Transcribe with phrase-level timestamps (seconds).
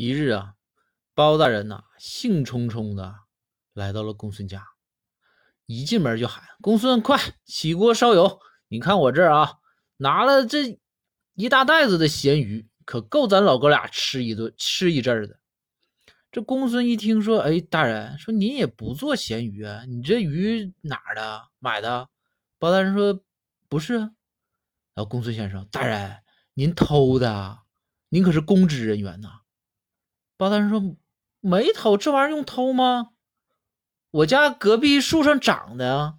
[0.00, 0.54] 一日啊，
[1.14, 3.16] 包大人呐，兴冲冲的
[3.74, 4.66] 来到了公孙家，
[5.66, 8.40] 一进门就喊：“公孙，快起锅烧油！
[8.68, 9.58] 你看我这儿啊，
[9.98, 10.80] 拿了这
[11.34, 15.38] 一大袋子的咸鱼，可够咱老哥俩吃一顿、吃一阵儿的。”
[16.32, 19.84] 这公孙一听说，哎，大人说您也不做咸鱼啊？
[19.86, 21.48] 你这鱼哪儿的？
[21.58, 22.08] 买的？
[22.58, 23.22] 包大人说
[23.68, 24.00] 不是啊。
[24.94, 26.22] 然后公孙先生，大人
[26.54, 27.58] 您偷的？
[28.08, 29.39] 您可是公职人员呐。
[30.40, 30.96] 包大人说
[31.40, 33.10] ：“没偷，这玩意儿用偷吗？
[34.10, 36.14] 我家隔壁树上长的。”